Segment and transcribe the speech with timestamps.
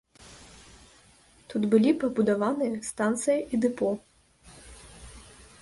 [1.53, 3.89] Тут былі пабудаваныя станцыя і дэпо.